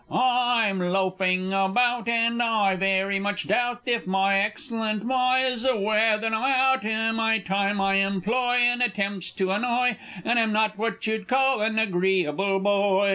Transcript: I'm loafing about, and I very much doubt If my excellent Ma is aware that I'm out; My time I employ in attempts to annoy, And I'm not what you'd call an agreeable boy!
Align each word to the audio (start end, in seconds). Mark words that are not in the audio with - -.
I'm 0.09 0.79
loafing 0.79 1.53
about, 1.53 2.07
and 2.07 2.41
I 2.41 2.75
very 2.75 3.19
much 3.19 3.47
doubt 3.47 3.81
If 3.85 4.07
my 4.07 4.39
excellent 4.39 5.05
Ma 5.05 5.35
is 5.35 5.63
aware 5.63 6.17
that 6.17 6.33
I'm 6.33 6.33
out; 6.81 7.13
My 7.13 7.37
time 7.37 7.79
I 7.79 7.97
employ 7.97 8.61
in 8.61 8.81
attempts 8.81 9.29
to 9.33 9.51
annoy, 9.51 9.97
And 10.25 10.39
I'm 10.39 10.51
not 10.51 10.79
what 10.79 11.05
you'd 11.05 11.27
call 11.27 11.61
an 11.61 11.77
agreeable 11.77 12.59
boy! 12.59 13.09